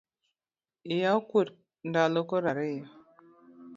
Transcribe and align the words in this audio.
Iya 0.93 1.09
okuot 1.19 1.49
ndalo 1.87 2.19
koro 2.29 2.47
ariyo 2.51 2.85